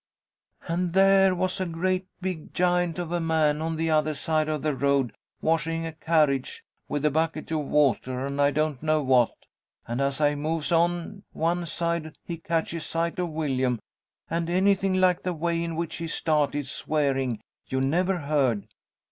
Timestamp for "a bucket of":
7.05-7.59